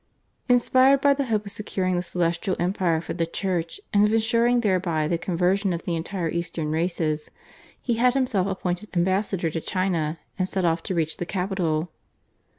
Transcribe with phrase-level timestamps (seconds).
[0.49, 4.61] Inspired by the hope of securing the Celestial Empire for the Church, and of ensuring
[4.61, 7.29] thereby the conversion of the entire Eastern races,
[7.79, 11.91] he had himself appointed ambassador to China and set off to reach the capital.